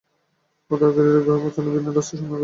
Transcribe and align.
উদ্ধারকারীরা 0.71 1.19
গুহায় 1.19 1.41
পৌঁছানোর 1.43 1.73
ভিন্ন 1.75 1.87
রাস্তার 1.87 2.17
সন্ধান 2.19 2.29
করছে। 2.29 2.39